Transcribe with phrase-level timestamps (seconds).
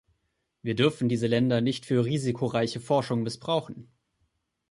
[0.63, 3.91] Wir dürfen diese Länder nicht für risikoreiche Forschung missbrauchen.